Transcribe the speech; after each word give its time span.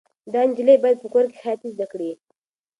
دا 0.33 0.41
نجلۍ 0.49 0.75
باید 0.83 0.97
په 1.01 1.07
کور 1.13 1.25
کې 1.31 1.37
خیاطي 1.41 1.67
زده 1.75 1.85
کړي. 1.91 2.11